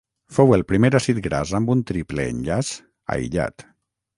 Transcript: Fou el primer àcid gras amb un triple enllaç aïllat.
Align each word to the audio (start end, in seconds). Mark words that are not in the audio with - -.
Fou 0.35 0.53
el 0.55 0.63
primer 0.71 0.89
àcid 0.99 1.19
gras 1.27 1.51
amb 1.59 1.73
un 1.75 1.85
triple 1.91 2.25
enllaç 2.33 2.73
aïllat. 3.17 3.69